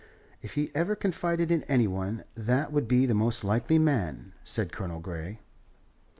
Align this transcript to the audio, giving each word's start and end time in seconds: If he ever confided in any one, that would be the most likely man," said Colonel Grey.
If 0.41 0.53
he 0.53 0.71
ever 0.73 0.95
confided 0.95 1.51
in 1.51 1.61
any 1.65 1.87
one, 1.87 2.23
that 2.33 2.73
would 2.73 2.87
be 2.87 3.05
the 3.05 3.13
most 3.13 3.43
likely 3.43 3.77
man," 3.77 4.33
said 4.43 4.71
Colonel 4.71 4.99
Grey. 4.99 5.41